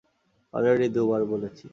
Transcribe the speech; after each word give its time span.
Already 0.53 0.87
দুবার 0.89 1.21
বলেছি। 1.25 1.65